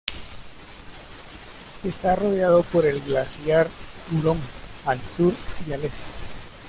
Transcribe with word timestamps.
Está 1.83 2.15
rodeado 2.15 2.63
por 2.63 2.87
el 2.87 3.01
glaciar 3.01 3.67
Huron 4.11 4.39
al 4.87 4.99
sur 4.99 5.31
y 5.67 5.73
al 5.73 5.83
este. 5.85 6.01